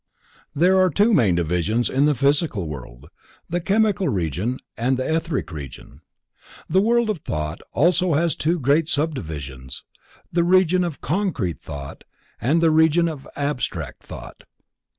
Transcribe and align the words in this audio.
There 0.55 0.81
are 0.81 0.89
two 0.89 1.13
main 1.13 1.35
divisions 1.35 1.87
in 1.87 2.07
the 2.07 2.15
Physical 2.15 2.67
World: 2.67 3.05
the 3.47 3.61
Chemical 3.61 4.09
Region 4.09 4.57
and 4.75 4.97
the 4.97 5.05
Etheric 5.07 5.51
Region. 5.51 6.01
The 6.67 6.81
World 6.81 7.07
of 7.11 7.19
Thought 7.19 7.61
also 7.71 8.15
has 8.15 8.35
two 8.35 8.59
great 8.59 8.89
subdivisions: 8.89 9.83
The 10.31 10.43
Region 10.43 10.83
of 10.83 11.01
concrete 11.01 11.61
Thought 11.61 12.03
and 12.41 12.61
the 12.61 12.71
Region 12.71 13.07
of 13.07 13.27
abstract 13.35 14.01
Thought. 14.01 14.45